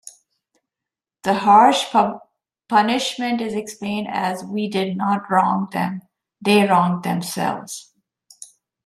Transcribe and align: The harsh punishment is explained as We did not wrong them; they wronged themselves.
The 1.21 1.35
harsh 1.35 1.93
punishment 2.67 3.39
is 3.39 3.53
explained 3.53 4.07
as 4.09 4.43
We 4.43 4.67
did 4.67 4.97
not 4.97 5.29
wrong 5.29 5.67
them; 5.71 6.01
they 6.43 6.65
wronged 6.67 7.03
themselves. 7.03 7.93